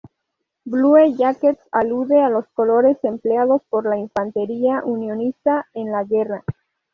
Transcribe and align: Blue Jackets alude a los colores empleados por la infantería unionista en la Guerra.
Blue 0.65 1.15
Jackets 1.15 1.61
alude 1.71 2.21
a 2.23 2.29
los 2.31 2.47
colores 2.55 2.97
empleados 3.03 3.61
por 3.69 3.87
la 3.87 3.97
infantería 3.97 4.81
unionista 4.83 5.67
en 5.75 5.91
la 5.91 6.03
Guerra. 6.05 6.43